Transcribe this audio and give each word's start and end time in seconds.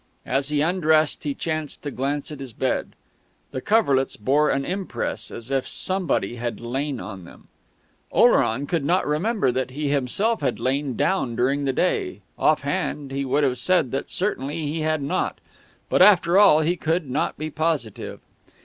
As 0.25 0.49
he 0.49 0.61
undressed, 0.61 1.25
he 1.25 1.35
chanced 1.35 1.83
to 1.83 1.91
glance 1.91 2.31
at 2.31 2.39
his 2.39 2.53
bed. 2.53 2.93
The 3.51 3.61
coverlets 3.61 4.15
bore 4.15 4.49
an 4.49 4.65
impress 4.65 5.29
as 5.29 5.51
if 5.51 5.67
somebody 5.67 6.37
had 6.37 6.59
lain 6.59 6.99
on 6.99 7.23
them. 7.23 7.49
Oleron 8.11 8.65
could 8.65 8.83
not 8.83 9.05
remember 9.05 9.51
that 9.51 9.69
he 9.69 9.89
himself 9.89 10.41
had 10.41 10.59
lain 10.59 10.95
down 10.95 11.35
during 11.35 11.65
the 11.65 11.71
day 11.73 12.21
off 12.39 12.61
hand, 12.61 13.11
he 13.11 13.25
would 13.25 13.43
have 13.43 13.59
said 13.59 13.91
that 13.91 14.09
certainly 14.09 14.65
he 14.65 14.79
had 14.81 15.03
not; 15.03 15.37
but 15.87 16.01
after 16.01 16.35
all 16.39 16.61
he 16.61 16.75
could 16.75 17.07
not 17.07 17.37
be 17.37 17.51
positive. 17.51 18.21